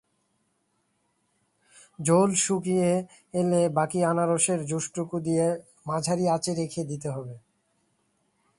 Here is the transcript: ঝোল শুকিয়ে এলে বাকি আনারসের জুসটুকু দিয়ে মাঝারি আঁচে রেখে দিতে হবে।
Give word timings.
ঝোল 1.99 2.29
শুকিয়ে 2.35 2.89
এলে 3.33 3.61
বাকি 3.69 3.99
আনারসের 4.03 4.59
জুসটুকু 4.65 5.15
দিয়ে 5.19 5.45
মাঝারি 5.87 6.25
আঁচে 6.27 6.51
রেখে 6.53 6.81
দিতে 6.83 7.09
হবে। 7.09 7.35